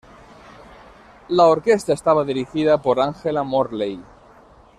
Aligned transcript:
La 1.27 1.45
orquesta 1.45 1.93
estaba 1.93 2.25
dirigida 2.25 2.81
por 2.81 2.99
Angela 2.99 3.43
Morley. 3.43 3.99